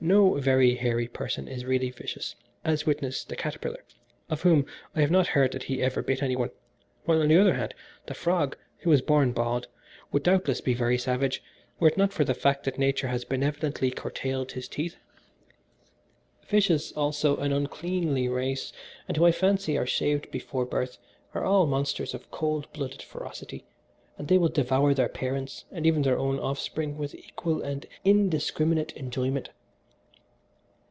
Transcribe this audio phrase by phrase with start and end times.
[0.00, 2.34] No very hairy person is really vicious,
[2.64, 3.84] as witness the caterpillar,
[4.28, 6.50] of whom I have not heard that he ever bit any one:
[7.04, 7.74] while, on the other hand,
[8.06, 9.68] the frog, who is born bald,
[10.10, 11.42] would doubtless be very savage
[11.78, 14.96] were it not for the fact that nature has benevolently curtailed his teeth.
[16.42, 18.72] Fishes, also, an uncleanly race,
[19.06, 20.98] and who I fancy are shaved before birth,
[21.34, 23.64] are all monsters of cold blooded ferocity,
[24.18, 28.92] and they will devour their parents and even their own offspring with equal and indiscriminate
[28.96, 29.50] enjoyment.